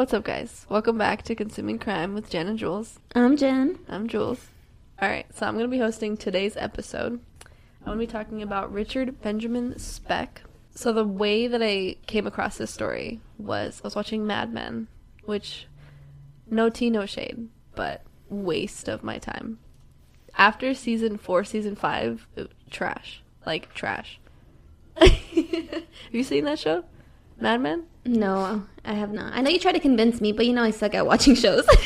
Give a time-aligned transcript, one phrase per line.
[0.00, 0.64] What's up, guys?
[0.70, 2.98] Welcome back to Consuming Crime with Jen and Jules.
[3.14, 3.80] I'm Jen.
[3.86, 4.46] I'm Jules.
[4.98, 7.20] All right, so I'm going to be hosting today's episode.
[7.42, 10.40] I'm going to be talking about Richard Benjamin Speck.
[10.74, 14.88] So, the way that I came across this story was I was watching Mad Men,
[15.26, 15.66] which,
[16.48, 19.58] no tea, no shade, but waste of my time.
[20.38, 23.22] After season four, season five, it- trash.
[23.44, 24.18] Like, trash.
[24.96, 26.84] Have you seen that show?
[27.40, 27.84] Mad Men?
[28.04, 29.32] No, I have not.
[29.32, 31.66] I know you tried to convince me, but you know I suck at watching shows.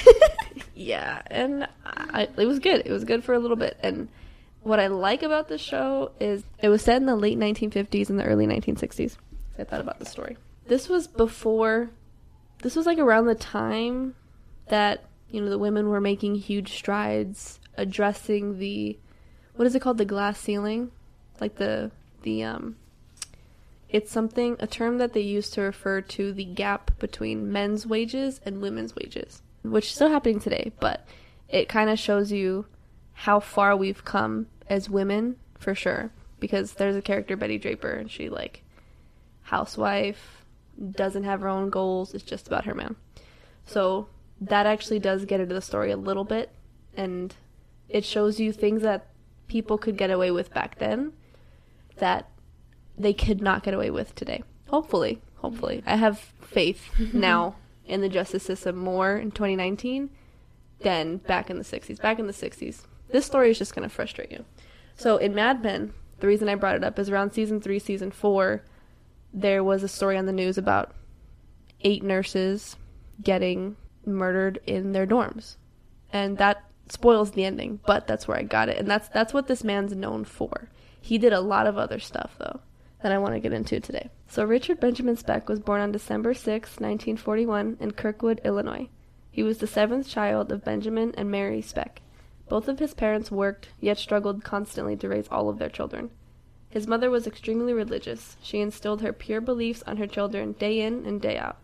[0.75, 2.83] Yeah, and I, it was good.
[2.85, 3.79] It was good for a little bit.
[3.81, 4.09] And
[4.63, 8.19] what I like about the show is it was set in the late 1950s and
[8.19, 9.17] the early 1960s.
[9.59, 10.37] I thought about the story.
[10.67, 11.91] This was before,
[12.63, 14.15] this was like around the time
[14.69, 18.99] that, you know, the women were making huge strides addressing the,
[19.55, 19.99] what is it called?
[19.99, 20.91] The glass ceiling?
[21.41, 22.77] Like the, the, um,
[23.95, 28.41] it's something, a term that they use to refer to the gap between men's wages
[28.45, 31.07] and women's wages, which is still happening today, but
[31.49, 32.67] it kind of shows you
[33.13, 36.11] how far we've come as women, for sure.
[36.41, 38.65] Because there's a character, Betty Draper, and she, like,
[39.43, 40.45] housewife,
[40.91, 42.97] doesn't have her own goals, it's just about her man.
[43.65, 44.09] So
[44.41, 46.51] that actually does get into the story a little bit,
[46.97, 47.33] and
[47.89, 49.07] it shows you things that
[49.47, 51.13] people could get away with back then
[51.99, 52.29] that
[52.97, 54.43] they could not get away with today.
[54.69, 55.83] Hopefully, hopefully.
[55.87, 57.57] I have faith now
[57.87, 60.11] in the justice system more in 2019
[60.81, 62.01] than back in the 60s.
[62.01, 64.45] Back in the 60s, this story is just going to frustrate you.
[64.97, 68.11] So in Mad Men, the reason I brought it up is around season 3, season
[68.11, 68.63] 4,
[69.33, 70.95] there was a story on the news about
[71.81, 72.77] eight nurses
[73.23, 75.57] getting murdered in their dorms.
[76.13, 78.79] And that spoils the ending, but that's where I got it.
[78.79, 80.71] And that's that's what this man's known for.
[81.01, 82.61] He did a lot of other stuff though
[83.05, 84.09] that I want to get into today.
[84.29, 86.47] So Richard Benjamin Speck was born on December 6,
[86.81, 88.89] 1941 in Kirkwood, Illinois.
[89.31, 92.01] He was the seventh child of Benjamin and Mary Speck.
[92.49, 96.13] Both of his parents worked, yet struggled constantly to raise all of their children.
[96.71, 98.39] His mother was extremely religious.
[98.43, 101.59] She instilled her pure beliefs on her children day in and day out.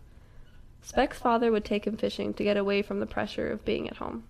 [0.83, 3.97] Speck's father would take him fishing to get away from the pressure of being at
[3.97, 4.25] home.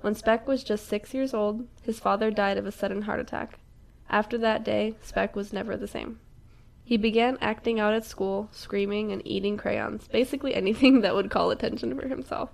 [0.00, 3.60] When Speck was just six years old, his father died of a sudden heart attack.
[4.08, 6.18] After that day, Speck was never the same.
[6.90, 11.52] He began acting out at school, screaming and eating crayons, basically anything that would call
[11.52, 12.50] attention for himself.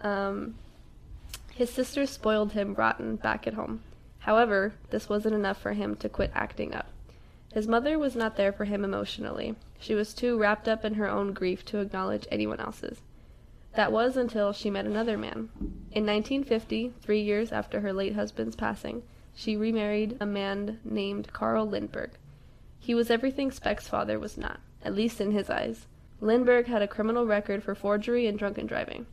[0.00, 0.56] Um,
[1.54, 3.82] his sisters spoiled him rotten back at home.
[4.18, 6.88] However, this wasn't enough for him to quit acting up.
[7.52, 9.54] His mother was not there for him emotionally.
[9.78, 13.00] She was too wrapped up in her own grief to acknowledge anyone else's.
[13.76, 15.50] That was until she met another man.
[15.92, 19.04] In 1950, three years after her late husband's passing,
[19.36, 22.10] she remarried a man named Carl Lindberg.
[22.78, 25.86] He was everything Speck's father was not, at least in his eyes.
[26.20, 29.06] Lindberg had a criminal record for forgery and drunken driving.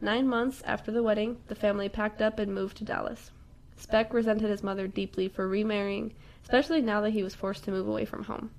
[0.00, 3.30] Nine months after the wedding, the family packed up and moved to Dallas.
[3.76, 6.12] Speck resented his mother deeply for remarrying,
[6.42, 8.50] especially now that he was forced to move away from home.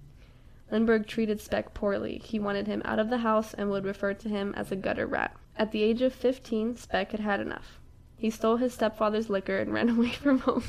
[0.71, 2.17] Lindberg treated Speck poorly.
[2.17, 5.05] He wanted him out of the house and would refer to him as a gutter
[5.05, 5.35] rat.
[5.57, 7.79] At the age of 15, Speck had had enough.
[8.17, 10.63] He stole his stepfather's liquor and ran away from home.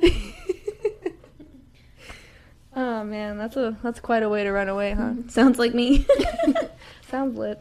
[2.76, 5.14] oh man, that's a that's quite a way to run away, huh?
[5.28, 6.06] Sounds like me.
[7.10, 7.60] Sounds lit.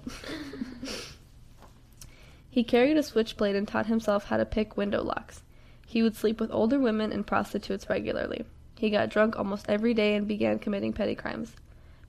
[2.49, 5.41] he carried a switchblade and taught himself how to pick window locks.
[5.87, 8.45] He would sleep with older women and prostitutes regularly.
[8.77, 11.55] He got drunk almost every day and began committing petty crimes.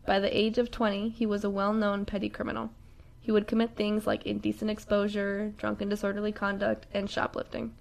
[0.05, 2.71] By the age of 20, he was a well known petty criminal.
[3.21, 7.75] He would commit things like indecent exposure, drunken disorderly conduct, and shoplifting.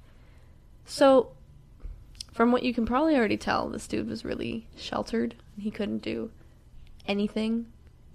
[0.86, 1.32] So,
[2.36, 5.36] from what you can probably already tell, this dude was really sheltered.
[5.58, 6.32] He couldn't do
[7.08, 7.68] anything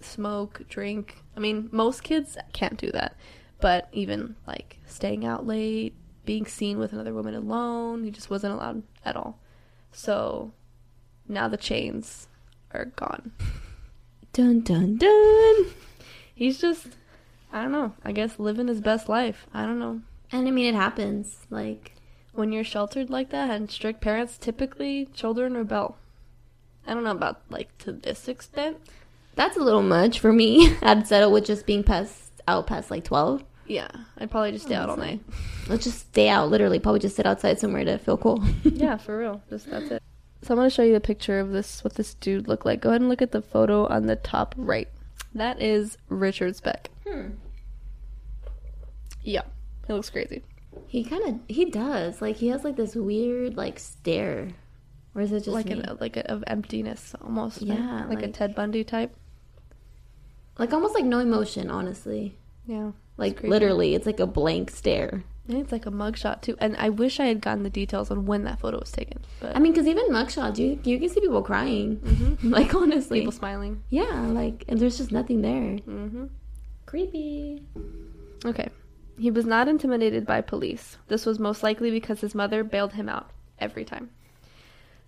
[0.03, 1.16] smoke, drink.
[1.34, 3.16] I mean, most kids can't do that.
[3.62, 5.94] But even like staying out late,
[6.26, 9.38] being seen with another woman alone, he just wasn't allowed at all.
[9.91, 10.52] So
[11.26, 12.28] now the chains
[12.72, 13.32] are gone.
[14.34, 15.66] dun dun dun.
[16.34, 16.88] He's just,
[17.54, 19.46] I don't know, I guess living his best life.
[19.55, 20.02] I don't know.
[20.31, 21.46] And I mean, it happens.
[21.49, 21.94] Like,
[22.32, 25.97] When you're sheltered like that and strict parents, typically children rebel.
[26.87, 28.79] I don't know about like to this extent.
[29.35, 30.75] that's a little much for me.
[30.82, 33.44] I'd settle with just being past out past like twelve.
[33.67, 33.88] Yeah,
[34.19, 35.21] I'd probably just stay out all night.
[35.69, 36.50] Let's just stay out.
[36.50, 38.43] Literally, probably just sit outside somewhere to feel cool.
[38.65, 39.43] yeah, for real.
[39.49, 40.03] Just that's it.
[40.43, 42.81] So I'm gonna show you a picture of this what this dude looked like.
[42.81, 44.88] Go ahead and look at the photo on the top right.
[45.35, 46.91] That is Richard Speck.
[47.06, 47.29] Hmm.
[49.23, 49.43] Yeah.
[49.87, 50.43] He looks crazy.
[50.90, 52.20] He kind of he does.
[52.20, 54.48] Like he has like this weird like stare.
[55.14, 55.81] Or is it just like me?
[55.81, 57.62] an like a, of emptiness almost.
[57.62, 59.14] Yeah, Like, a like- Ted Bundy type.
[60.58, 62.37] Like almost like no emotion, honestly.
[62.66, 62.90] Yeah.
[63.16, 63.50] Like creepy.
[63.50, 65.22] literally, it's like a blank stare.
[65.46, 66.56] Think it's like a mugshot too.
[66.58, 69.19] And I wish I had gotten the details on when that photo was taken.
[69.40, 71.96] But I mean, because even mugshots, you you can see people crying.
[71.98, 72.50] Mhm.
[72.58, 73.82] like honestly, people smiling.
[73.90, 75.76] yeah, like and there's just nothing there.
[75.78, 76.26] hmm
[76.86, 77.62] Creepy.
[78.44, 78.69] Okay.
[79.20, 80.96] He was not intimidated by police.
[81.08, 83.28] This was most likely because his mother bailed him out
[83.58, 84.08] every time.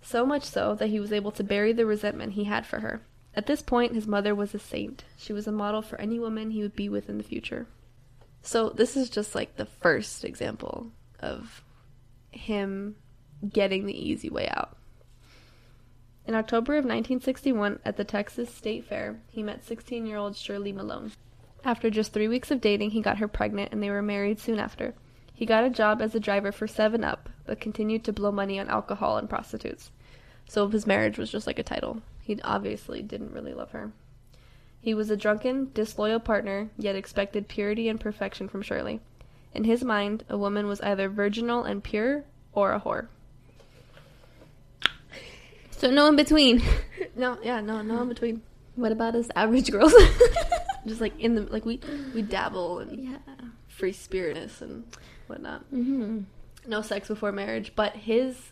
[0.03, 3.01] So much so that he was able to bury the resentment he had for her.
[3.33, 5.03] At this point, his mother was a saint.
[5.17, 7.65] She was a model for any woman he would be with in the future.
[8.43, 11.63] So, this is just like the first example of
[12.29, 12.95] him
[13.49, 14.77] getting the easy way out.
[16.27, 20.71] In October of 1961, at the Texas State Fair, he met 16 year old Shirley
[20.71, 21.13] Malone.
[21.65, 24.59] After just three weeks of dating, he got her pregnant and they were married soon
[24.59, 24.93] after.
[25.33, 28.59] He got a job as a driver for 7 Up, but continued to blow money
[28.59, 29.89] on alcohol and prostitutes.
[30.47, 32.01] So his marriage was just like a title.
[32.21, 33.91] He obviously didn't really love her.
[34.81, 38.99] He was a drunken, disloyal partner, yet expected purity and perfection from Shirley.
[39.53, 43.07] In his mind, a woman was either virginal and pure or a whore.
[45.71, 46.61] So no in between.
[47.15, 48.41] No, yeah, no, no in between.
[48.75, 49.93] what about us average girls?
[50.85, 51.79] Just like in the like we
[52.13, 53.17] we dabble in yeah.
[53.67, 54.83] free spiritness and
[55.27, 55.61] whatnot.
[55.69, 56.21] hmm
[56.65, 58.51] no sex before marriage, but his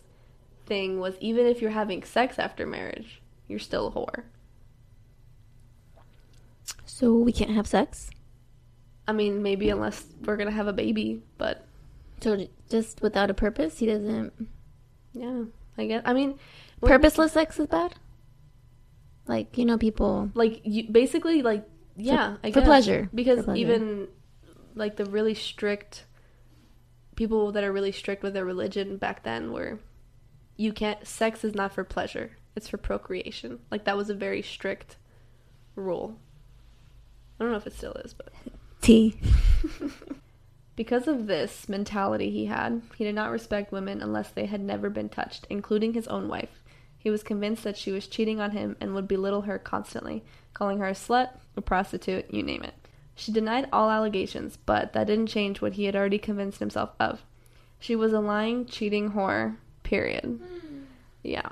[0.65, 4.23] thing was even if you're having sex after marriage, you're still a whore.
[6.85, 8.09] So we can't have sex.
[9.07, 11.65] I mean, maybe unless we're gonna have a baby, but
[12.21, 14.33] So just without a purpose, he doesn't.
[15.13, 15.43] yeah,
[15.77, 16.01] I guess.
[16.05, 16.37] I mean,
[16.81, 17.95] Purposeless sex is bad.
[19.27, 20.31] Like you know, people.
[20.33, 21.63] like you basically like
[21.95, 23.09] yeah, I for pleasure.
[23.13, 23.59] because For pleasure.
[23.61, 24.07] even
[24.75, 26.05] like the really strict
[27.15, 29.79] people that are really strict with their religion back then were
[30.57, 34.41] you can't sex is not for pleasure it's for procreation like that was a very
[34.41, 34.95] strict
[35.75, 36.17] rule
[37.39, 38.31] i don't know if it still is but
[38.81, 39.19] T.
[40.75, 44.89] because of this mentality he had he did not respect women unless they had never
[44.89, 46.60] been touched including his own wife
[47.01, 50.79] he was convinced that she was cheating on him and would belittle her constantly calling
[50.79, 52.75] her a slut a prostitute you name it
[53.21, 57.23] she denied all allegations, but that didn't change what he had already convinced himself of.
[57.79, 60.39] She was a lying, cheating whore, period.
[61.21, 61.49] Yeah.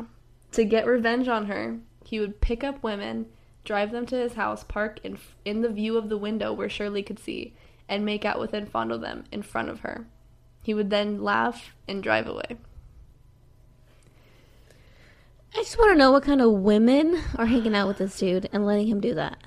[0.53, 3.27] To get revenge on her, he would pick up women,
[3.63, 7.03] drive them to his house, park in, in the view of the window where Shirley
[7.03, 7.53] could see,
[7.87, 10.07] and make out with and fondle them in front of her.
[10.63, 12.57] He would then laugh and drive away.
[15.55, 18.49] I just want to know what kind of women are hanging out with this dude
[18.53, 19.37] and letting him do that.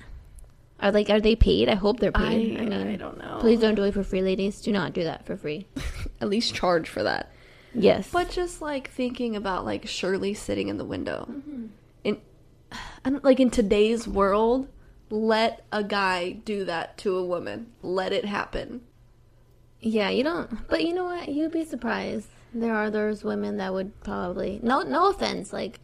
[0.79, 1.69] Are like are they paid?
[1.69, 2.59] I hope they're paid.
[2.59, 3.37] I, mean, I don't know.
[3.39, 4.61] please don't do it for free, ladies.
[4.61, 5.65] Do not do that for free.
[6.21, 7.31] At least charge for that.
[7.75, 11.67] Yes, But just like thinking about like Shirley sitting in the window, mm-hmm.
[12.03, 12.21] in
[13.03, 14.67] I don't, like in today's world,
[15.09, 17.71] let a guy do that to a woman.
[17.81, 18.81] Let it happen.
[19.79, 20.67] yeah, you don't.
[20.67, 21.29] But you know what?
[21.29, 22.27] You'd be surprised.
[22.53, 25.51] There are those women that would probably no no offense.
[25.51, 25.79] Like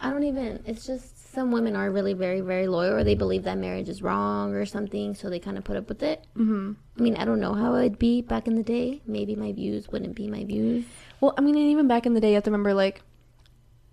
[0.00, 0.62] I don't even.
[0.66, 4.02] It's just some women are really very very loyal, or they believe that marriage is
[4.02, 6.26] wrong or something, so they kind of put up with it.
[6.36, 6.72] Mm-hmm.
[6.98, 9.02] I mean, I don't know how it'd be back in the day.
[9.06, 10.84] Maybe my views wouldn't be my views.
[11.20, 13.02] Well, I mean, and even back in the day, you have to remember like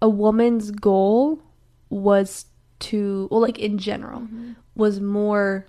[0.02, 1.42] a woman's goal
[1.90, 2.46] was
[2.80, 4.28] to well, like in general,
[4.76, 5.68] was more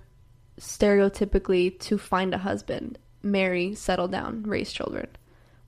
[0.59, 5.07] stereotypically to find a husband, marry, settle down, raise children.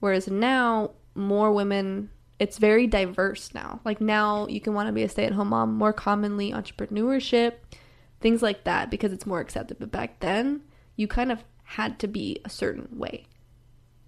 [0.00, 3.80] Whereas now, more women, it's very diverse now.
[3.84, 7.54] Like now, you can want to be a stay at home mom, more commonly entrepreneurship,
[8.20, 9.78] things like that, because it's more accepted.
[9.78, 10.62] But back then,
[10.96, 13.26] you kind of had to be a certain way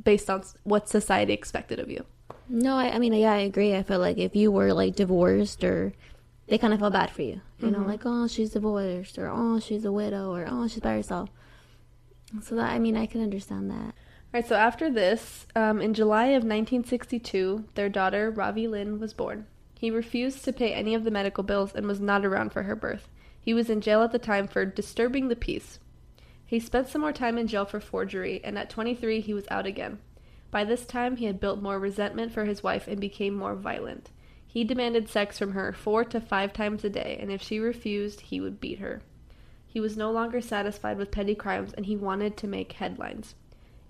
[0.03, 2.05] based on what society expected of you.
[2.49, 3.75] No, I, I mean, yeah, I agree.
[3.75, 5.93] I feel like if you were like divorced or
[6.47, 7.87] they kind of felt bad for you, you know, Mhm.
[7.87, 11.31] like, oh, she's divorced or oh, she's a widow or oh, she's by herself.
[12.43, 13.95] So that, I mean, I can understand that.
[14.43, 19.47] So after this, um, in July of 1962, their daughter, Robbie Lynn, was born.
[19.79, 22.75] He refused to pay any of the medical bills and was not around for her
[22.75, 23.09] birth.
[23.41, 25.79] He was in jail at the time for disturbing the peace.
[26.45, 29.67] He spent some more time in jail for forgery, and at 23, he was out
[29.67, 29.99] again.
[30.51, 34.11] By this time, he had built more resentment for his wife and became more violent.
[34.45, 38.21] He demanded sex from her four to five times a day, and if she refused,
[38.21, 39.01] he would beat her.
[39.67, 43.37] He was no longer satisfied with petty crimes, and he wanted to make headlines.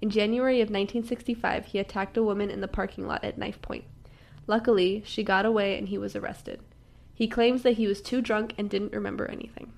[0.04, 3.84] In January of 1965, he attacked a woman in the parking lot at knife point.
[4.46, 6.60] Luckily, she got away and he was arrested.
[7.14, 9.72] He claims that he was too drunk and didn't remember anything.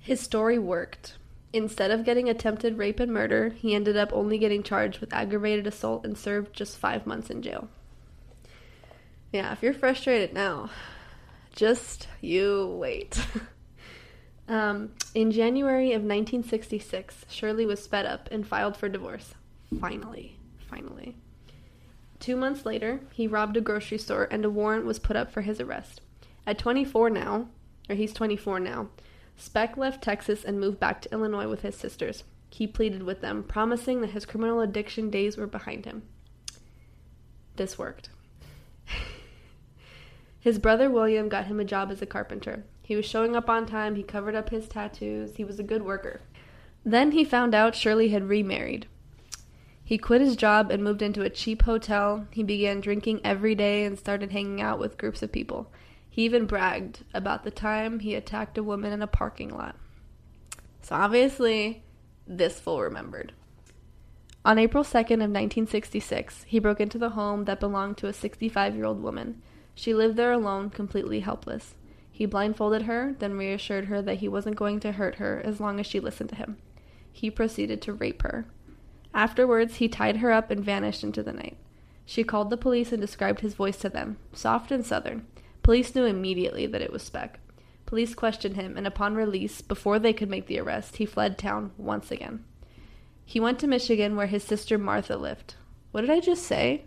[0.00, 1.16] His story worked.
[1.52, 5.68] Instead of getting attempted rape and murder, he ended up only getting charged with aggravated
[5.68, 7.68] assault and served just five months in jail.
[9.32, 10.70] Yeah, if you're frustrated now,
[11.54, 13.16] just you wait.
[14.48, 19.34] Um, in January of 1966, Shirley was sped up and filed for divorce.
[19.80, 20.38] Finally.
[20.68, 21.16] Finally.
[22.20, 25.42] Two months later, he robbed a grocery store and a warrant was put up for
[25.42, 26.00] his arrest.
[26.46, 27.48] At 24 now,
[27.88, 28.88] or he's 24 now,
[29.36, 32.24] Speck left Texas and moved back to Illinois with his sisters.
[32.50, 36.02] He pleaded with them, promising that his criminal addiction days were behind him.
[37.56, 38.10] This worked.
[40.40, 42.64] his brother William got him a job as a carpenter.
[42.84, 45.82] He was showing up on time, he covered up his tattoos, he was a good
[45.82, 46.20] worker.
[46.84, 48.86] Then he found out Shirley had remarried.
[49.82, 52.26] He quit his job and moved into a cheap hotel.
[52.30, 55.72] He began drinking every day and started hanging out with groups of people.
[56.10, 59.76] He even bragged about the time he attacked a woman in a parking lot.
[60.82, 61.82] So obviously,
[62.26, 63.32] this fool remembered.
[64.44, 69.02] On April 2nd of 1966, he broke into the home that belonged to a 65-year-old
[69.02, 69.40] woman.
[69.74, 71.74] She lived there alone, completely helpless.
[72.16, 75.80] He blindfolded her, then reassured her that he wasn't going to hurt her as long
[75.80, 76.58] as she listened to him.
[77.10, 78.46] He proceeded to rape her.
[79.12, 81.56] Afterwards, he tied her up and vanished into the night.
[82.06, 85.26] She called the police and described his voice to them, soft and southern.
[85.64, 87.40] Police knew immediately that it was Speck.
[87.84, 91.72] Police questioned him, and upon release, before they could make the arrest, he fled town
[91.76, 92.44] once again.
[93.24, 95.56] He went to Michigan, where his sister Martha lived.
[95.90, 96.84] What did I just say?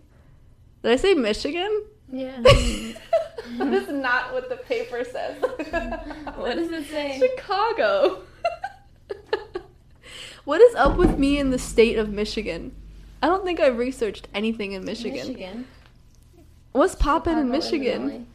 [0.82, 1.84] Did I say Michigan?
[2.10, 2.42] Yeah.
[3.58, 5.40] that is not what the paper says.
[6.36, 7.18] what does it say?
[7.18, 8.22] Chicago.
[10.44, 12.74] what is up with me in the state of Michigan?
[13.22, 15.28] I don't think I've researched anything in Michigan.
[15.28, 15.66] Michigan.
[16.72, 18.26] What's poppin' in Michigan?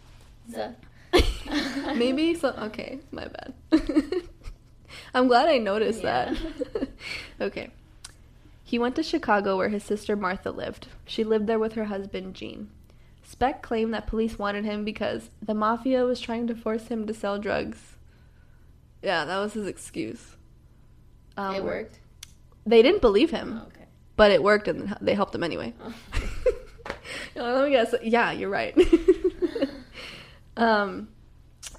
[1.95, 2.49] Maybe so.
[2.49, 3.53] Okay, my bad.
[5.13, 6.33] I'm glad I noticed Yeah.
[6.73, 6.89] that.
[7.39, 7.69] okay.
[8.63, 10.87] He went to Chicago where his sister Martha lived.
[11.05, 12.69] She lived there with her husband Gene.
[13.33, 17.15] Speck claimed that police wanted him because the mafia was trying to force him to
[17.15, 17.79] sell drugs.
[19.01, 20.37] Yeah, that was his excuse.
[21.35, 21.99] Um, it worked.
[22.63, 23.87] They didn't believe him, Oh, okay.
[24.15, 25.73] but it worked and they helped him anyway.
[25.83, 25.95] Oh.
[27.35, 27.95] Let me guess.
[28.03, 28.77] Yeah, you're right.
[30.57, 31.07] um,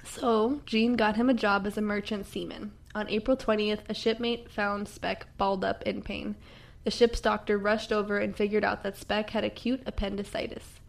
[0.03, 2.73] so Gene got him a job as a merchant seaman.
[2.93, 6.35] On April 20th, a shipmate found Speck balled up in pain.
[6.83, 10.81] The ship's doctor rushed over and figured out that Speck had acute appendicitis.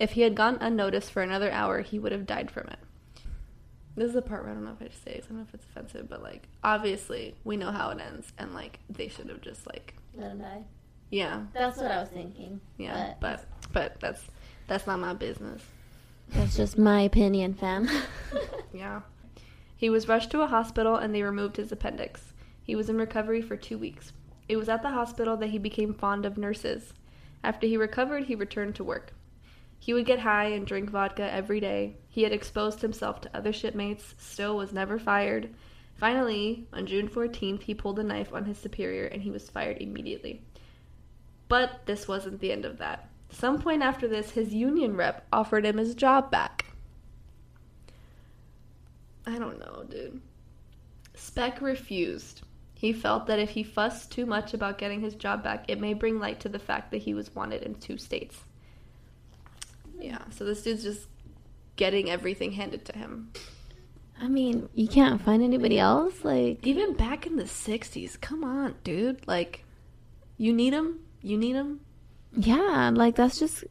[0.00, 2.78] If he had gone unnoticed for another hour, he would have died from it.
[3.94, 5.14] This is the part where I don't know if I should say.
[5.22, 8.54] I don't know if it's offensive, but like obviously we know how it ends, and
[8.54, 10.62] like they should have just like Let him die.
[11.10, 12.60] yeah That's what I was thinking.
[12.78, 14.22] yeah, but but that's
[14.66, 15.62] that's not my business.
[16.30, 17.88] that's just my opinion, fam.
[18.72, 19.00] Yeah.
[19.76, 22.32] He was rushed to a hospital and they removed his appendix.
[22.62, 24.12] He was in recovery for two weeks.
[24.48, 26.92] It was at the hospital that he became fond of nurses.
[27.42, 29.12] After he recovered, he returned to work.
[29.82, 31.96] He would get high and drink vodka every day.
[32.10, 35.54] He had exposed himself to other shipmates, still was never fired.
[35.94, 39.78] Finally, on June 14th, he pulled a knife on his superior and he was fired
[39.78, 40.42] immediately.
[41.48, 43.08] But this wasn't the end of that.
[43.30, 46.66] Some point after this, his union rep offered him his job back.
[49.26, 50.20] I don't know, dude.
[51.14, 52.42] Speck refused.
[52.74, 55.94] He felt that if he fussed too much about getting his job back, it may
[55.94, 58.44] bring light to the fact that he was wanted in two states.
[60.00, 61.06] Yeah, so this dude's just
[61.76, 63.32] getting everything handed to him.
[64.20, 66.24] I mean, you can't find anybody else.
[66.24, 69.26] Like, Even back in the 60s, come on, dude.
[69.26, 69.64] Like,
[70.36, 71.00] you need him?
[71.22, 71.80] You need him?
[72.36, 73.64] yeah, like that's just,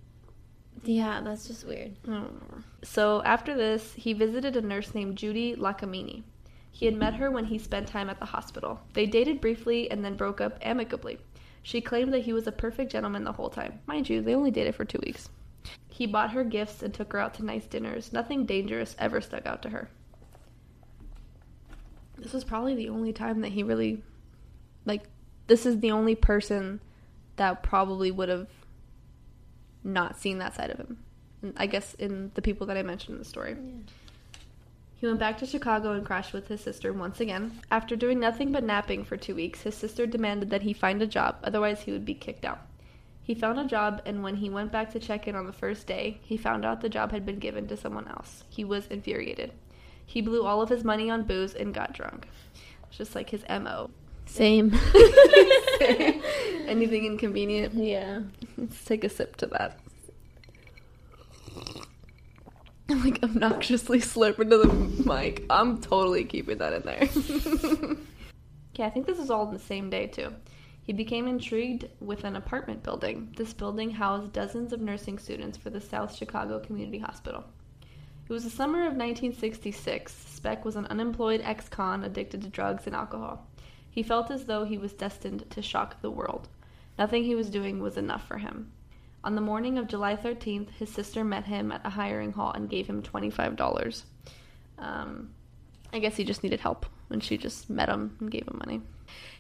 [0.84, 1.96] yeah, that's just weird.
[2.06, 2.58] I don't know.
[2.84, 6.24] So after this, he visited a nurse named Judy Laakaniemi.
[6.72, 8.80] He had met her when he spent time at the hospital.
[8.94, 11.20] They dated briefly and then broke up amicably.
[11.62, 13.80] She claimed that he was a perfect gentleman the whole time.
[13.86, 15.30] Mind you, they only dated for two weeks.
[16.00, 18.14] He bought her gifts and took her out to nice dinners.
[18.14, 19.90] Nothing dangerous ever stuck out to her.
[22.18, 24.02] This was probably the only time that he really,
[24.86, 25.10] like,
[25.48, 26.80] this is the only person
[27.36, 28.48] that probably would have
[29.84, 31.00] not seen that side of him.
[31.58, 33.58] I guess in the people that I mentioned in the story.
[34.96, 37.60] He went back to Chicago and crashed with his sister once again.
[37.70, 41.08] After doing nothing but napping for two weeks, his sister demanded that he find a
[41.08, 42.62] job, otherwise, he would be kicked out.
[43.30, 45.86] He found a job, and when he went back to check in on the first
[45.86, 48.44] day, he found out the job had been given to someone else.
[48.50, 49.54] He was infuriated.
[50.04, 52.28] He blew all of his money on booze and got drunk.
[52.88, 53.92] It's just like his MO.
[54.26, 54.72] Same.
[56.66, 57.76] Anything inconvenient?
[57.76, 58.22] yeah.
[58.58, 59.80] Let's take a sip to that.
[62.90, 64.74] I'm like obnoxiously slurp into the
[65.06, 65.46] mic.
[65.52, 67.04] I'm totally keeping that in there.
[68.74, 70.34] okay, I think this is all in the same day too.
[70.90, 73.32] He became intrigued with an apartment building.
[73.38, 77.44] This building housed dozens of nursing students for the South Chicago Community Hospital.
[78.28, 80.12] It was the summer of 1966.
[80.12, 83.46] Speck was an unemployed ex con addicted to drugs and alcohol.
[83.92, 86.48] He felt as though he was destined to shock the world.
[86.98, 88.72] Nothing he was doing was enough for him.
[89.24, 92.68] On the morning of July 13th, his sister met him at a hiring hall and
[92.68, 94.06] gave him $25.
[94.80, 95.36] Um,
[95.94, 98.82] I guess he just needed help, and she just met him and gave him money.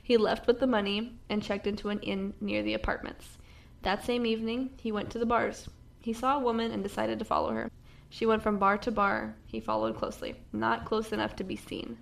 [0.09, 3.37] He left with the money and checked into an inn near the apartments.
[3.83, 5.69] That same evening, he went to the bars.
[6.01, 7.69] He saw a woman and decided to follow her.
[8.09, 9.35] She went from bar to bar.
[9.45, 11.99] He followed closely, not close enough to be seen.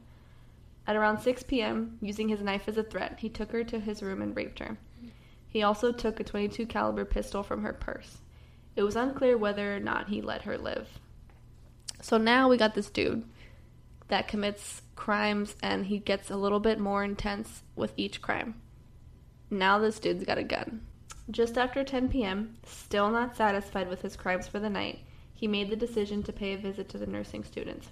[0.87, 4.01] At around 6 p.m., using his knife as a threat, he took her to his
[4.01, 4.77] room and raped her.
[5.45, 8.19] He also took a 22 caliber pistol from her purse.
[8.77, 10.87] It was unclear whether or not he let her live.
[12.01, 13.25] So now we got this dude
[14.07, 18.55] that commits crimes and he gets a little bit more intense with each crime.
[19.49, 20.81] Now this dude's got a gun.
[21.31, 24.99] Just after 10 p.m., still not satisfied with his crimes for the night,
[25.33, 27.89] he made the decision to pay a visit to the nursing students.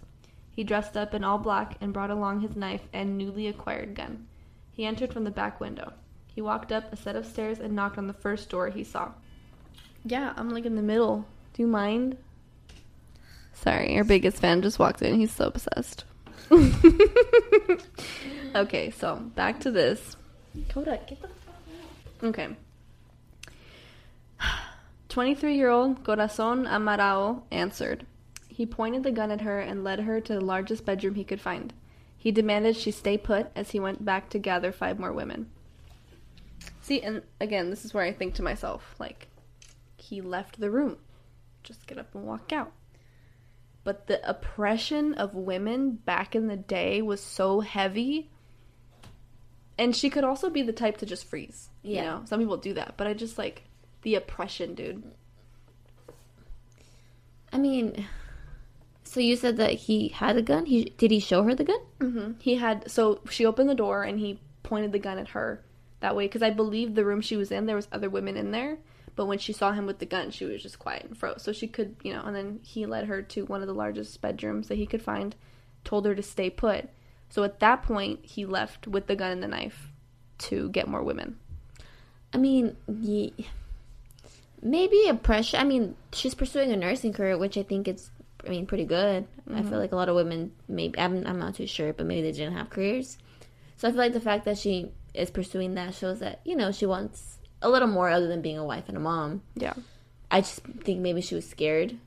[0.51, 4.27] He dressed up in all black and brought along his knife and newly acquired gun.
[4.71, 5.93] He entered from the back window.
[6.33, 9.11] He walked up a set of stairs and knocked on the first door he saw.
[10.03, 11.25] Yeah, I'm like in the middle.
[11.53, 12.17] Do you mind?
[13.53, 15.15] Sorry, our biggest fan just walked in.
[15.15, 16.03] He's so obsessed.
[18.55, 20.15] okay, so back to this.
[20.69, 22.55] Coda, get the Okay.
[25.09, 28.05] 23 year old Corazon Amurao answered.
[28.47, 31.41] He pointed the gun at her and led her to the largest bedroom he could
[31.41, 31.73] find.
[32.17, 35.49] He demanded she stay put as he went back to gather five more women.
[36.81, 39.27] See, and again, this is where I think to myself, like,
[39.97, 40.97] he left the room.
[41.63, 42.71] Just get up and walk out.
[43.85, 48.29] But the oppression of women back in the day was so heavy.
[49.77, 51.69] And she could also be the type to just freeze.
[51.83, 52.03] You Yeah.
[52.03, 53.63] know, some people do that, but I just like
[54.01, 55.03] the oppression, dude.
[57.53, 58.05] I mean,
[59.03, 60.65] so you said that he had a gun.
[60.65, 61.79] He did he show her the gun?
[62.01, 65.61] hmm He had so she opened the door and he pointed the gun at her
[65.99, 68.51] that way because I believe the room she was in there was other women in
[68.51, 68.77] there,
[69.15, 71.41] but when she saw him with the gun, she was just quiet and froze.
[71.41, 74.19] So she could, you know, and then he led her to one of the largest
[74.21, 75.35] bedrooms that he could find,
[75.83, 76.89] told her to stay put.
[77.29, 79.91] So at that point, he left with the gun and the knife
[80.39, 81.37] to get more women.
[82.33, 83.33] I mean, ye
[84.61, 85.57] maybe pressure.
[85.57, 88.09] I mean, she's pursuing a nursing career, which I think is,
[88.45, 89.27] I mean, pretty good.
[89.47, 89.75] I feel mm-hmm.
[89.75, 92.57] like a lot of women, maybe I'm, I'm not too sure, but maybe they didn't
[92.57, 93.17] have careers.
[93.77, 96.71] So I feel like the fact that she is pursuing that shows that you know
[96.71, 99.41] she wants a little more other than being a wife and a mom.
[99.55, 99.73] Yeah.
[100.29, 101.97] I just think maybe she was scared.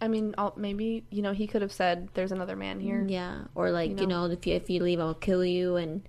[0.00, 3.42] I mean, I'll, maybe you know he could have said, "There's another man here." Yeah,
[3.54, 4.26] or like You you know?
[4.26, 6.02] know, if you if you leave, I'll kill you, and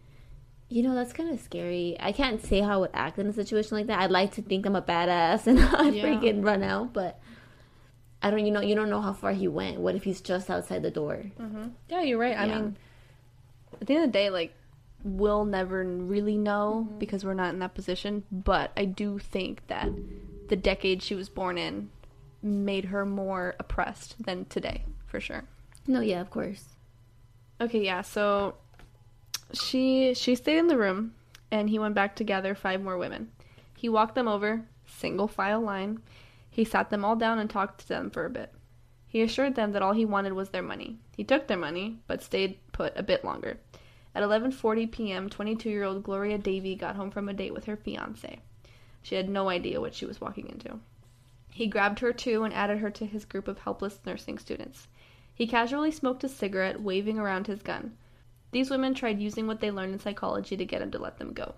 [0.70, 1.98] you know that's kind of scary.
[2.00, 4.00] I can't say how I would act in a situation like that.
[4.00, 6.06] I'd like to think I'm a badass and I'd Yeah.
[6.06, 7.20] freaking run out, but
[8.24, 8.46] I don't.
[8.46, 9.80] You know, you don't know how far he went.
[9.82, 11.26] What if he's just outside the door?
[11.38, 11.70] Mm-hmm.
[11.90, 12.38] Yeah, you're right.
[12.38, 12.78] I mean,
[13.82, 14.54] at the end of the day, like,
[15.04, 17.00] we'll never really know mm-hmm.
[17.00, 18.24] because we're not in that position.
[18.32, 19.90] But I do think that
[20.50, 21.90] the decade she was born in
[22.42, 25.44] made her more oppressed than today, for sure.
[25.88, 26.66] No, yeah, of course.
[27.60, 28.02] Okay, yeah.
[28.02, 28.56] So
[29.54, 31.14] she she stayed in the room,
[31.52, 33.32] and he went back to gather five more women.
[33.76, 36.00] He walked them over, single file line.
[36.50, 38.54] He sat them all down and talked to them for a bit.
[39.08, 40.98] He assured them that all he wanted was their money.
[41.16, 43.58] He took their money, but stayed put a bit longer.
[44.14, 48.40] At 11:40 p.m., 22-year-old Gloria Davy got home from a date with her fiance.
[49.02, 50.80] She had no idea what she was walking into.
[51.50, 54.88] He grabbed her too and added her to his group of helpless nursing students.
[55.34, 57.98] He casually smoked a cigarette, waving around his gun.
[58.52, 61.34] These women tried using what they learned in psychology to get him to let them
[61.34, 61.56] go.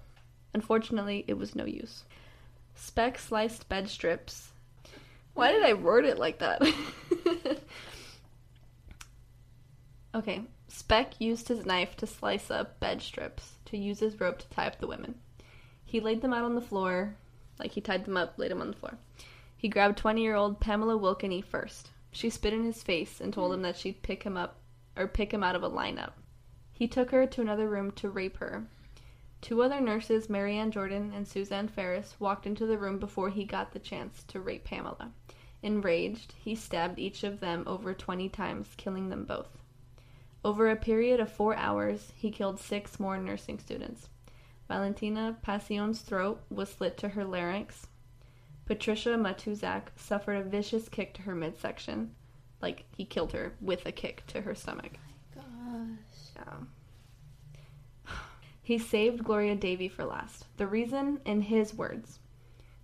[0.54, 2.04] Unfortunately, it was no use.
[2.76, 4.52] Speck sliced bed strips.
[5.34, 6.62] Why did I word it like that?
[10.16, 10.44] okay.
[10.76, 14.66] Speck used his knife to slice up bed strips to use as rope to tie
[14.66, 15.20] up the women.
[15.86, 17.16] He laid them out on the floor,
[17.60, 18.98] like he tied them up, laid them on the floor.
[19.56, 21.92] He grabbed 20 year old Pamela Wilkening first.
[22.12, 24.56] She spit in his face and told him that she'd pick him up
[24.98, 26.14] or pick him out of a lineup.
[26.72, 28.66] He took her to another room to rape her.
[29.42, 33.46] Two other nurses, Mary Ann Jordan and Suzanne Farris, walked into the room before he
[33.46, 35.12] got the chance to rape Pamela.
[35.62, 39.60] Enraged, he stabbed each of them over 20 times, killing them both.
[40.46, 44.10] Over a period of four hours, he killed six more nursing students.
[44.68, 47.88] Valentina Pasion's throat was slit to her larynx.
[48.66, 52.16] Patricia Matusek suffered a vicious kick to her midsection.
[52.62, 54.94] Like, he killed her with a kick to her stomach.
[55.38, 55.42] Oh
[56.36, 56.66] gosh.
[58.08, 58.14] Yeah.
[58.62, 60.46] He saved Gloria Davy for last.
[60.56, 62.20] The reason, in his words,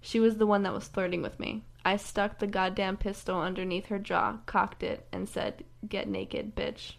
[0.02, 1.64] she was the one that was flirting with me.
[1.86, 6.96] I stuck the goddamn pistol underneath her jaw, cocked it, and said, "Get naked, bitch."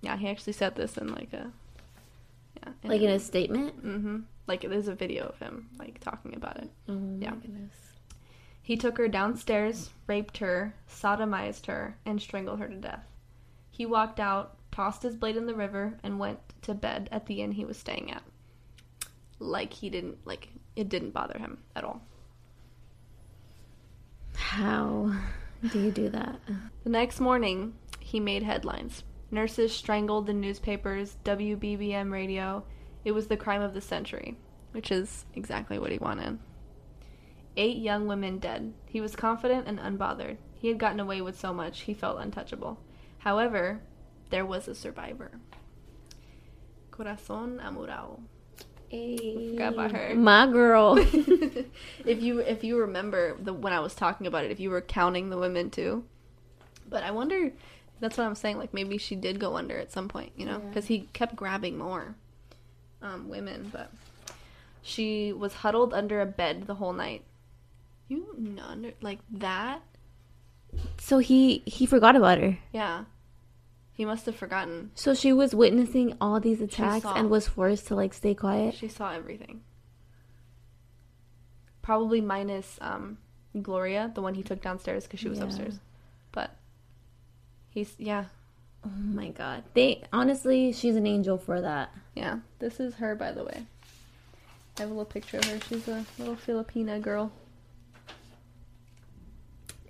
[0.00, 1.50] Yeah, he actually said this in like a
[2.62, 3.84] yeah, Like in a statement?
[3.84, 4.18] mm-hmm.
[4.46, 6.70] Like there's a video of him like talking about it.
[6.88, 7.30] Oh my Yeah.
[7.34, 7.74] goodness.
[8.62, 13.04] He took her downstairs, raped her, sodomized her, and strangled her to death.
[13.70, 17.42] He walked out, tossed his blade in the river, and went to bed at the
[17.42, 18.22] inn he was staying at.
[19.38, 22.02] Like he didn't like it didn't bother him at all.
[24.34, 25.12] How
[25.72, 26.40] do you do that?
[26.84, 29.02] The next morning, he made headlines.
[29.36, 32.64] Nurses strangled the newspapers, WBBM radio.
[33.04, 34.38] It was the crime of the century,
[34.72, 36.38] which is exactly what he wanted.
[37.54, 38.72] Eight young women dead.
[38.86, 40.38] He was confident and unbothered.
[40.54, 42.78] He had gotten away with so much, he felt untouchable.
[43.18, 43.82] However,
[44.30, 45.32] there was a survivor.
[46.90, 48.20] Corazon Amurao.
[48.90, 50.14] Forgot about her.
[50.14, 50.96] My girl.
[52.06, 54.80] if you if you remember the when I was talking about it, if you were
[54.80, 56.06] counting the women too,
[56.88, 57.52] but I wonder.
[58.00, 58.58] That's what I'm saying.
[58.58, 60.68] Like maybe she did go under at some point, you know, Yeah.
[60.68, 62.14] because he kept grabbing more
[63.02, 63.70] um, women.
[63.72, 63.90] But
[64.82, 67.24] she was huddled under a bed the whole night.
[68.08, 68.26] You
[68.68, 69.80] under like that?
[70.98, 72.58] so he he forgot about her.
[72.72, 73.04] Yeah.
[73.94, 74.90] He must have forgotten.
[74.94, 77.14] So she was witnessing all these attacks saw.
[77.14, 78.74] and was forced to like stay quiet.
[78.74, 79.62] She saw everything.
[81.82, 83.16] Probably minus um,
[83.62, 85.44] Gloria, the one he took downstairs because she was Yeah.
[85.44, 85.78] upstairs.
[87.76, 88.24] He's yeah,
[88.82, 89.64] Oh my god.
[89.74, 91.92] They honestly, she's an angel for that.
[92.14, 92.38] yeah.
[92.58, 93.66] This is her, by the way.
[94.78, 95.60] I have a little picture of her.
[95.68, 97.32] She's a little Filipina girl.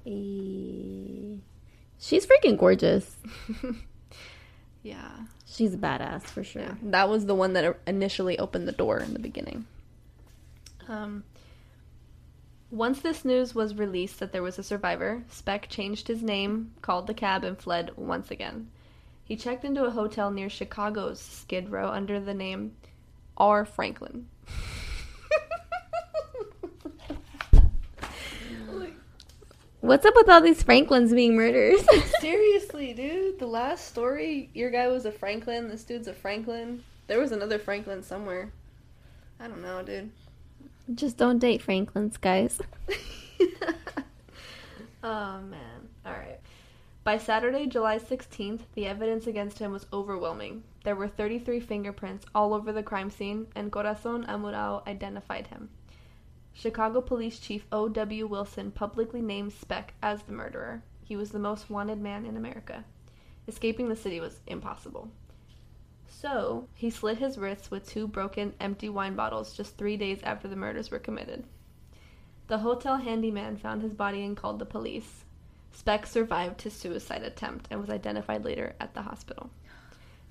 [0.04, 1.36] Eh,
[2.00, 3.16] She's freaking gorgeous.
[4.82, 5.10] Yeah,
[5.46, 6.62] She's a badass for sure.
[6.62, 6.74] yeah.
[6.82, 9.66] That was the one that initially opened the door in the beginning.
[10.88, 11.24] Um.
[12.70, 17.06] Once this news was released that there was a survivor, Speck changed his name, called
[17.06, 18.68] the cab, and fled once again.
[19.24, 22.72] He checked into a hotel near Chicago's Skid Row under the name
[23.36, 23.64] R.
[23.64, 24.28] Franklin.
[29.80, 31.78] What's up with all these Franklins being murdered?
[32.20, 33.38] Seriously, dude.
[33.38, 35.68] The last story, your guy was a Franklin.
[35.68, 36.82] This dude's a Franklin.
[37.06, 38.50] There was another Franklin somewhere.
[39.38, 40.10] I don't know, dude.
[40.94, 42.60] Just don't date Franklins, guys.
[45.02, 45.88] oh man.
[46.04, 46.38] All right.
[47.02, 50.62] By Saturday, July 16th, the evidence against him was overwhelming.
[50.84, 55.70] There were 33 fingerprints all over the crime scene, and Corazon Amurao identified him.
[56.52, 58.26] Chicago Police Chief O.W.
[58.26, 60.82] Wilson publicly named Speck as the murderer.
[61.04, 62.84] He was the most wanted man in America.
[63.46, 65.10] Escaping the city was impossible.
[66.18, 70.48] So, he slit his wrists with two broken, empty wine bottles just three days after
[70.48, 71.44] the murders were committed.
[72.46, 75.24] The hotel handyman found his body and called the police.
[75.72, 79.50] Speck survived his suicide attempt and was identified later at the hospital.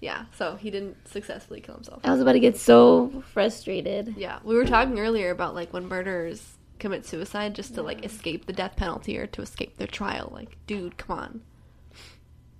[0.01, 2.01] Yeah, so he didn't successfully kill himself.
[2.03, 4.15] I was about to get so frustrated.
[4.17, 8.47] Yeah, we were talking earlier about like when murderers commit suicide just to like escape
[8.47, 10.31] the death penalty or to escape their trial.
[10.33, 11.41] Like, dude, come on.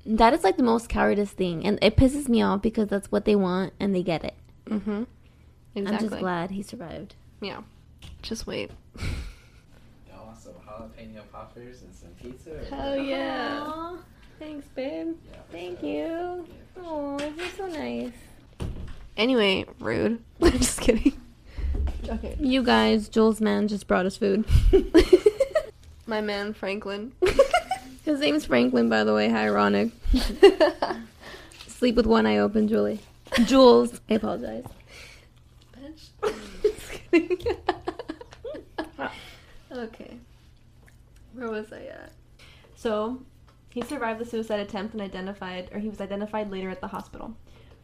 [0.06, 3.26] That is like the most cowardice thing, and it pisses me off because that's what
[3.26, 4.36] they want and they get it.
[4.68, 5.04] Mm-hmm.
[5.76, 6.06] Exactly.
[6.06, 7.16] I'm just glad he survived.
[7.42, 7.62] Yeah.
[8.22, 8.72] Just wait.
[10.08, 12.62] Y'all want some jalapeno poppers and some pizza?
[12.62, 13.06] or Hell what?
[13.06, 13.64] yeah.
[13.66, 13.98] Aw,
[14.40, 15.16] Thanks, babe.
[15.32, 15.90] Yeah, thank sure.
[15.90, 15.96] you.
[15.96, 16.44] Yeah,
[16.76, 16.84] sure.
[16.86, 18.12] Oh, you're so nice.
[19.18, 20.22] Anyway, rude.
[20.42, 21.20] I'm just kidding.
[22.08, 22.36] Okay.
[22.40, 24.46] You guys, Joel's man just brought us food.
[26.06, 27.14] My man Franklin.
[28.06, 29.30] His name's Franklin, by the way.
[29.30, 29.90] Hi, ironic.
[31.68, 33.00] Sleep with one eye open, Julie.
[33.46, 34.00] Jules.
[34.08, 34.64] I apologize.
[35.76, 36.34] Bitch.
[36.62, 37.40] Just kidding.
[39.72, 40.18] okay.
[41.34, 42.12] Where was I at?
[42.76, 43.24] So,
[43.72, 47.36] he survived the suicide attempt and identified, or he was identified later at the hospital.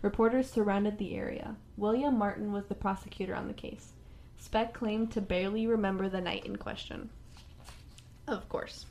[0.03, 1.55] Reporters surrounded the area.
[1.77, 3.93] William Martin was the prosecutor on the case.
[4.37, 7.09] Speck claimed to barely remember the night in question.
[8.27, 8.85] Of course.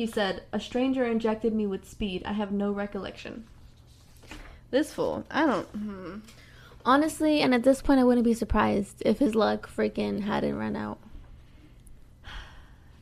[0.00, 2.22] He said, A stranger injected me with speed.
[2.24, 3.44] I have no recollection.
[4.70, 5.26] This fool.
[5.30, 5.66] I don't.
[5.66, 6.18] Hmm.
[6.86, 10.74] Honestly, and at this point, I wouldn't be surprised if his luck freaking hadn't run
[10.74, 11.00] out.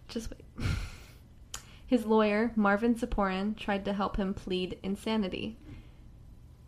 [0.09, 0.67] Just wait.
[1.87, 5.57] His lawyer, Marvin Ziporyn, tried to help him plead insanity.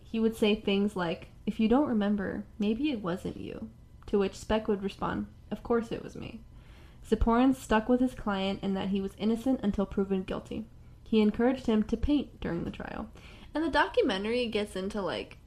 [0.05, 3.69] He would say things like, If you don't remember, maybe it wasn't you.
[4.07, 6.39] To which Speck would respond, Of course it was me.
[7.09, 10.67] Ziporyn stuck with his client and that he was innocent until proven guilty.
[11.03, 13.09] He encouraged him to paint during the trial.
[13.55, 15.39] And the documentary gets into like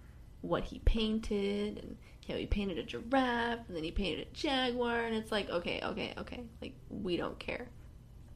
[0.42, 5.04] what he painted and how he painted a giraffe and then he painted a jaguar
[5.06, 6.44] and it's like, okay, okay, okay.
[6.62, 7.68] Like we don't care.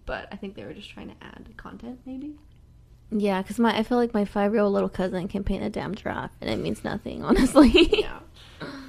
[0.06, 2.36] but I think they were just trying to add content, maybe.
[3.12, 5.70] Yeah, because my I feel like my five year old little cousin can paint a
[5.70, 7.90] damn giraffe, and it means nothing, honestly.
[8.02, 8.20] yeah.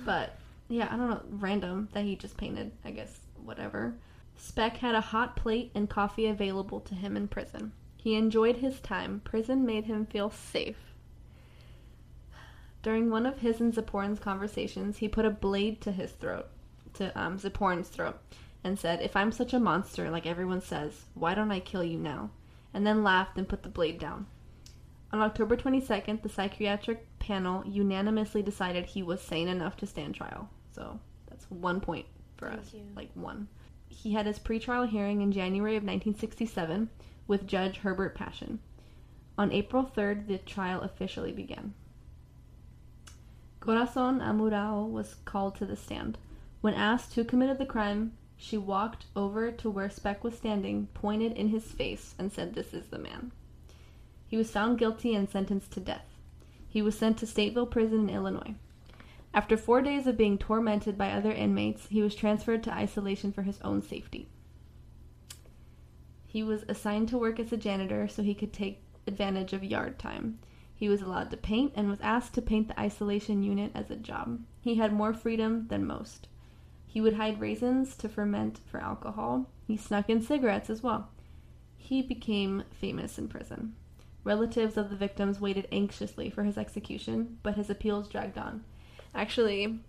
[0.05, 0.37] But
[0.69, 1.23] yeah, I don't know.
[1.31, 2.73] Random that he just painted.
[2.85, 3.95] I guess whatever.
[4.39, 7.73] Speck had a hot plate and coffee available to him in prison.
[7.97, 9.21] He enjoyed his time.
[9.25, 10.95] Prison made him feel safe.
[12.83, 16.47] During one of his and Ziporyn's conversations, he put a blade to his throat,
[16.95, 18.19] to um, throat,
[18.63, 21.99] and said, If I'm such a monster, like everyone says, why don't I kill you
[21.99, 22.31] now?
[22.73, 24.27] And then laughed and put the blade down.
[25.13, 30.49] On October 22nd, the psychiatric panel unanimously decided he was sane enough to stand trial.
[30.73, 32.75] So that's one point for Thank us.
[32.75, 32.83] you.
[32.95, 33.49] Like one.
[33.89, 36.91] He had his pretrial hearing in January of 1967
[37.27, 38.59] with Judge Herbert Paschen.
[39.37, 41.75] On April 3rd, the trial officially began.
[43.61, 46.19] Corazon Amurao was called to the stand.
[46.61, 51.33] When asked who committed the crime, she walked over to where Speck was standing, pointed
[51.33, 53.33] in his face, and said, This is the man.
[54.27, 56.07] He was found guilty and sentenced to death.
[56.69, 58.55] He was sent to Stateville Prison in Illinois.
[59.35, 63.43] After four days of being tormented by other inmates, he was transferred to isolation for
[63.43, 64.29] his own safety.
[66.27, 69.99] He was assigned to work as a janitor so he could take advantage of yard
[69.99, 70.39] time.
[70.75, 73.97] He was allowed to paint and was asked to paint the isolation unit as a
[73.97, 74.41] job.
[74.61, 76.29] He had more freedom than most.
[76.87, 79.47] He would hide raisins to ferment for alcohol.
[79.67, 81.11] He snuck in cigarettes as well.
[81.77, 83.75] He became famous in prison.
[84.25, 88.65] Relatives of the victims waited anxiously for his execution, but his appeals dragged on.
[89.19, 89.81] Actually,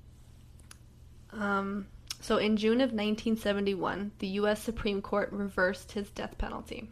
[1.34, 1.86] um,
[2.20, 4.60] so in June of 1971, the U.S.
[4.60, 6.90] Supreme Court reversed his death penalty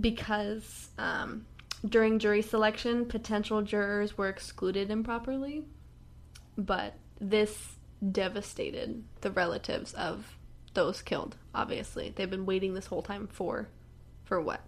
[0.00, 1.46] because um,
[1.84, 5.64] during jury selection, potential jurors were excluded improperly.
[6.56, 7.74] But this
[8.12, 10.36] devastated the relatives of
[10.74, 11.34] those killed.
[11.52, 13.68] Obviously, they've been waiting this whole time for,
[14.22, 14.60] for what?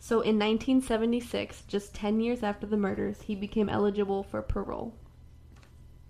[0.00, 4.94] So in 1976, just 10 years after the murders, he became eligible for parole.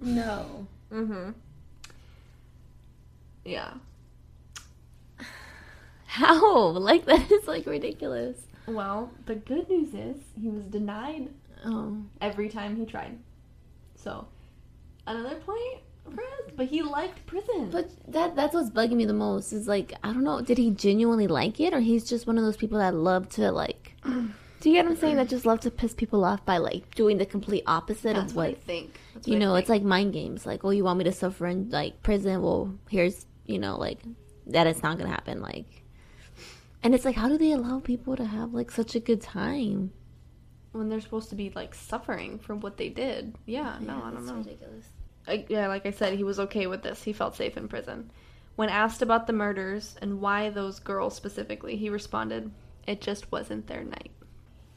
[0.00, 0.66] No.
[0.92, 1.30] Mm-hmm.
[3.44, 3.72] Yeah.
[6.06, 6.66] How?
[6.68, 8.36] Like that is like ridiculous.
[8.66, 11.28] Well, the good news is he was denied
[11.64, 11.96] Oh.
[12.20, 13.18] every time he tried.
[13.96, 14.28] So,
[15.06, 15.80] another point
[16.56, 17.70] but he liked prison.
[17.70, 20.70] But that that's what's bugging me the most is like I don't know, did he
[20.70, 24.70] genuinely like it or he's just one of those people that love to like Do
[24.70, 25.16] you get what I'm saying?
[25.16, 28.36] That just love to piss people off by like doing the complete opposite that's of
[28.36, 28.98] what I think.
[29.14, 30.46] That's you what know, it's like mind games.
[30.46, 32.42] Like, oh, you want me to suffer in like prison?
[32.42, 34.00] Well, here's you know, like
[34.48, 35.40] that it's not gonna happen.
[35.40, 35.84] Like,
[36.82, 39.92] and it's like, how do they allow people to have like such a good time?
[40.72, 43.34] when they're supposed to be like suffering for what they did.
[43.46, 44.34] Yeah, no, I don't know.
[44.34, 44.86] Ridiculous.
[45.48, 47.02] Yeah, like I said, he was okay with this.
[47.02, 48.10] He felt safe in prison.
[48.56, 52.50] When asked about the murders and why those girls specifically, he responded,
[52.86, 54.10] It just wasn't their night.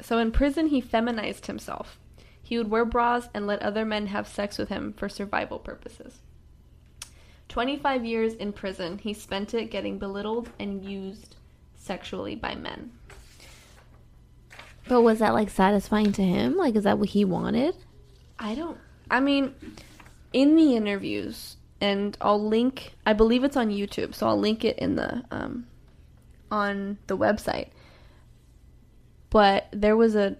[0.01, 1.99] So in prison, he feminized himself.
[2.43, 6.19] He would wear bras and let other men have sex with him for survival purposes.
[7.49, 11.35] 25 years in prison, he spent it getting belittled and used
[11.75, 12.91] sexually by men.
[14.87, 16.57] But was that like satisfying to him?
[16.57, 17.75] Like, is that what he wanted?
[18.39, 18.77] I don't.
[19.09, 19.53] I mean,
[20.33, 22.93] in the interviews, and I'll link.
[23.05, 25.67] I believe it's on YouTube, so I'll link it in the um,
[26.49, 27.69] on the website.
[29.29, 30.35] But there was a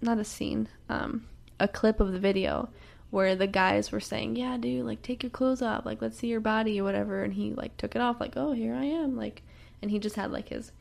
[0.00, 1.26] not a scene, um,
[1.60, 2.68] a clip of the video
[3.10, 6.28] where the guys were saying, "Yeah, dude, like take your clothes off, like let's see
[6.28, 9.16] your body or whatever," and he like took it off, like, "Oh, here I am,"
[9.16, 9.42] like,
[9.80, 10.72] and he just had like his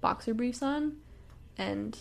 [0.00, 0.96] boxer briefs on,
[1.58, 1.98] and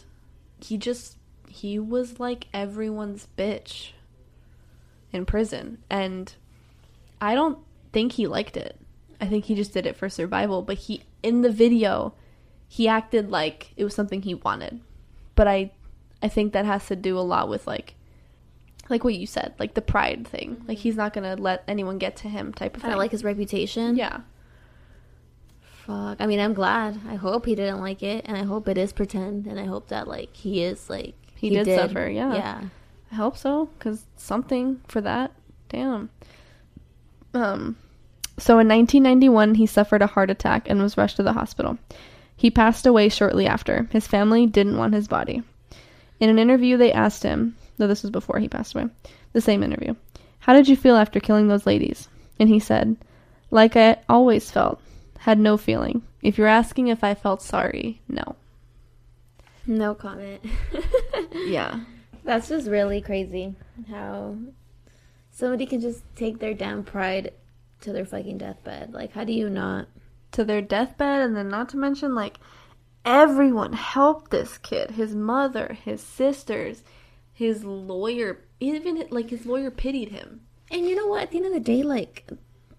[0.63, 3.91] he just he was like everyone's bitch
[5.11, 6.35] in prison and
[7.21, 7.59] i don't
[7.91, 8.77] think he liked it
[9.21, 12.13] i think he just did it for survival but he in the video
[12.67, 14.81] he acted like it was something he wanted
[15.35, 15.71] but i
[16.21, 17.95] i think that has to do a lot with like
[18.89, 20.67] like what you said like the pride thing mm-hmm.
[20.67, 23.23] like he's not gonna let anyone get to him type of thing of like his
[23.23, 23.95] reputation.
[23.95, 24.21] yeah
[25.85, 26.19] Fuck.
[26.19, 26.99] I mean, I'm glad.
[27.07, 29.89] I hope he didn't like it, and I hope it is pretend, and I hope
[29.89, 32.33] that like he is like He did suffer, yeah.
[32.33, 32.61] Yeah.
[33.11, 35.31] I hope so, because something for that.
[35.69, 36.09] Damn.
[37.33, 37.77] Um,
[38.37, 41.77] so in 1991, he suffered a heart attack and was rushed to the hospital.
[42.35, 43.87] He passed away shortly after.
[43.91, 45.41] His family didn't want his body.
[46.19, 48.87] In an interview, they asked him, though this was before he passed away,
[49.33, 49.95] the same interview,
[50.39, 52.07] How did you feel after killing those ladies?
[52.39, 52.97] And he said,
[53.51, 54.81] Like I always felt,
[55.19, 56.03] had no feeling.
[56.21, 58.35] If you're asking if I felt sorry, no.
[59.67, 60.41] No comment.
[61.47, 61.79] Yeah.
[62.25, 63.55] That's just really crazy
[63.89, 64.35] how
[65.31, 67.31] somebody can just take their damn pride
[67.81, 68.93] to their fucking deathbed.
[68.93, 69.87] Like, how do you not?
[70.35, 72.39] to their deathbed, and then not to mention like
[73.03, 74.91] everyone helped this kid.
[74.91, 76.83] His mother, his sisters,
[77.33, 80.41] his lawyer, even like his lawyer pitied him.
[80.69, 81.23] And you know what?
[81.23, 82.29] At the end of the day, like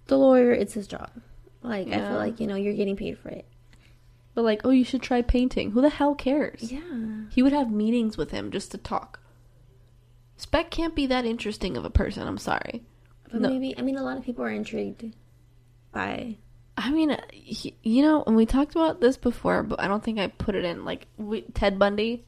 [0.06, 1.10] the lawyer, it's his job.
[1.62, 3.46] Like I feel like you know you're getting paid for it.
[4.34, 5.70] But like, oh, you should try painting.
[5.70, 6.70] Who the hell cares?
[6.70, 6.80] Yeah.
[7.30, 9.20] He would have meetings with him just to talk.
[10.36, 12.26] Speck can't be that interesting of a person.
[12.26, 12.82] I'm sorry.
[13.30, 13.48] But No.
[13.50, 15.12] maybe I mean a lot of people are intrigued
[15.92, 16.36] by
[16.78, 20.04] I mean, uh, he, you know, and we talked about this before, but I don't
[20.04, 20.84] think I put it in.
[20.84, 22.24] Like we, Ted Bundy,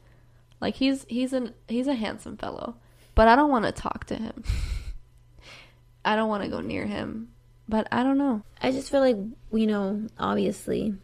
[0.59, 2.75] like he's he's an he's a handsome fellow,
[3.13, 4.43] but I don't want to talk to him.
[6.05, 7.29] I don't want to go near him,
[7.67, 8.41] but I don't know.
[8.61, 9.17] I just feel like
[9.53, 10.95] you know, obviously,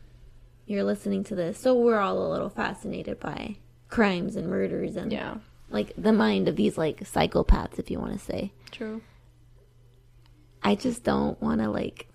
[0.66, 3.58] you're listening to this, so we're all a little fascinated by
[3.90, 5.36] crimes and murders and Yeah,
[5.70, 8.52] like the mind of these like psychopaths, if you want to say.
[8.72, 9.02] true.
[10.64, 12.08] I just don't want to like,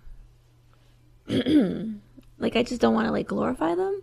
[1.29, 4.03] like I just don't want to like glorify them.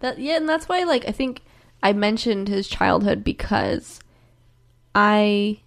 [0.00, 1.42] That yeah, and that's why like I think
[1.82, 4.00] I mentioned his childhood because
[4.94, 5.60] I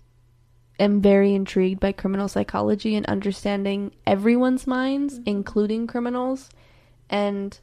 [0.80, 5.24] am very intrigued by criminal psychology and understanding everyone's minds, mm-hmm.
[5.28, 6.50] including criminals.
[7.10, 7.58] And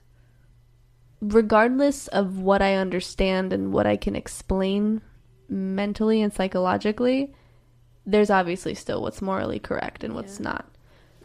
[1.20, 5.03] regardless of what I understand and what I can explain
[5.48, 7.32] mentally and psychologically,
[8.06, 10.44] there's obviously still what's morally correct and what's Yeah.
[10.44, 10.66] not.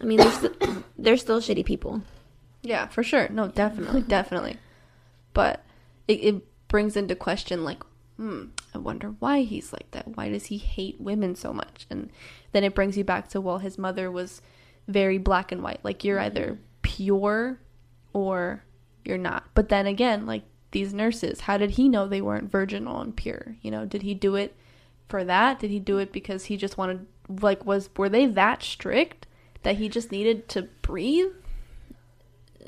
[0.02, 2.02] I mean, they're st- they're still shitty people.
[2.62, 3.28] Yeah, for sure.
[3.30, 4.58] No, definitely, definitely.
[5.34, 5.64] But
[6.08, 7.84] it, it brings into question, like,
[8.18, 10.16] hmm, I wonder why he's like that.
[10.16, 11.86] Why does he hate women so much?
[11.90, 12.10] And
[12.52, 14.42] then it brings you back to, well, his mother was
[14.88, 15.80] very black and white.
[15.84, 17.60] Like, you're either pure
[18.14, 18.64] or
[19.04, 19.44] you're not.
[19.56, 23.56] But then again, like, these nurses, how did he know they weren't virginal and pure?
[23.62, 24.56] You know, did he do it
[25.08, 25.60] for that?
[25.60, 29.26] Did he do it because he just wanted, like, was, were they that strict
[29.64, 31.32] that he just needed to breathe?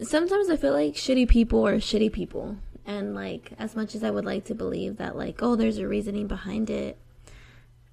[0.03, 2.57] sometimes I feel like shitty people are shitty people.
[2.85, 5.87] And like as much as I would like to believe that like, oh, there's a
[5.87, 6.97] reasoning behind it,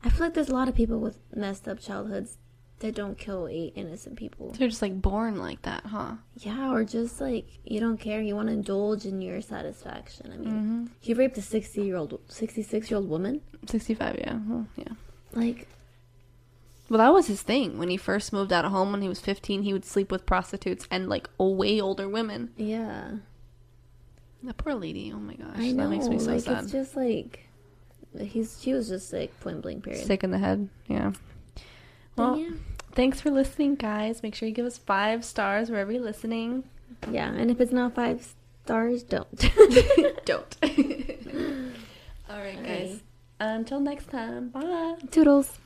[0.05, 2.37] I feel like there's a lot of people with messed up childhoods
[2.81, 4.51] that don't kill eight innocent people.
[4.59, 6.15] They're just like born like that, huh?
[6.39, 10.31] Yeah, or just like you don't care, you want to indulge in your satisfaction.
[10.33, 10.87] I mean, Mm-hmm.
[11.01, 13.41] he raped a sixty year old, sixty six year old woman.
[13.67, 14.39] 65, yeah.
[14.49, 14.89] Well, yeah.
[15.35, 15.69] Like,
[16.89, 17.79] Well, that was his thing.
[17.79, 20.27] When he first moved out of home when he was 15, he would sleep with
[20.27, 22.51] prostitutes and like way older women.
[22.57, 23.13] yeah,
[24.43, 25.13] That poor lady.
[25.15, 25.55] Oh my gosh.
[25.57, 25.85] I know.
[25.85, 26.65] That makes me so like sad.
[26.65, 27.47] it's just like
[28.21, 30.05] he's she was just like point blank period.
[30.05, 30.69] Sick in the head.
[30.89, 31.13] Yeah.
[32.17, 32.51] Well, yeah.
[32.93, 34.23] thanks for listening, guys.
[34.23, 36.65] Make sure you give us five stars wherever you're listening.
[37.11, 39.29] Yeah, and if it's not five stars, don't.
[40.25, 40.57] Don't.
[42.31, 43.01] All right, guys.
[43.41, 44.51] Until next time.
[44.51, 44.97] Bye.
[45.11, 45.59] Toodles.